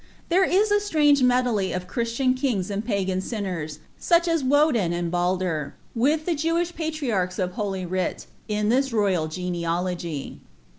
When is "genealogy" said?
9.27-10.41